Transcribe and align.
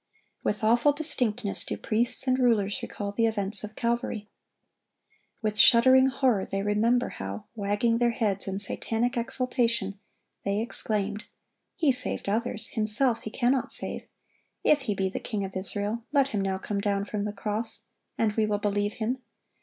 With 0.43 0.63
awful 0.63 0.93
distinctness 0.93 1.63
do 1.63 1.77
priests 1.77 2.25
and 2.27 2.39
rulers 2.39 2.81
recall 2.81 3.11
the 3.11 3.27
events 3.27 3.63
of 3.63 3.75
Calvary. 3.75 4.31
With 5.43 5.59
shuddering 5.59 6.07
horror 6.07 6.43
they 6.43 6.63
remember 6.63 7.09
how, 7.09 7.45
wagging 7.53 7.99
their 7.99 8.09
heads 8.09 8.47
in 8.47 8.57
satanic 8.57 9.15
exultation, 9.15 9.99
they 10.43 10.59
exclaimed: 10.59 11.25
"He 11.75 11.91
saved 11.91 12.27
others; 12.27 12.69
Himself 12.69 13.19
He 13.21 13.29
cannot 13.29 13.71
save. 13.71 14.07
If 14.63 14.81
He 14.81 14.95
be 14.95 15.07
the 15.07 15.19
King 15.19 15.45
of 15.45 15.55
Israel, 15.55 16.03
let 16.11 16.29
Him 16.29 16.41
now 16.41 16.57
come 16.57 16.81
down 16.81 17.05
from 17.05 17.25
the 17.25 17.31
cross, 17.31 17.81
and 18.17 18.31
we 18.33 18.47
will 18.47 18.57
believe 18.57 18.93
Him. 18.93 19.19